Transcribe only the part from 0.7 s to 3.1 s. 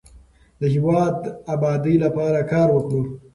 هیواد د ابادۍ لپاره کار وکړو.